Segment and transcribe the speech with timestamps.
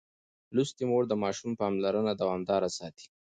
[0.55, 3.05] لوستې مور د ماشوم پاملرنه دوامداره ساتي.